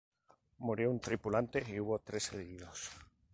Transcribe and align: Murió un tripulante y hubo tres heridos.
Murió 0.57 0.89
un 0.89 0.99
tripulante 0.99 1.63
y 1.69 1.79
hubo 1.79 1.99
tres 1.99 2.33
heridos. 2.33 2.89